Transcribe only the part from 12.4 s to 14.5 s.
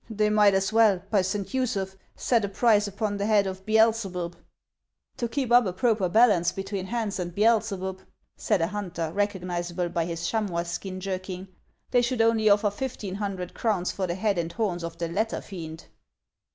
offer fifteen hundred crowns for the head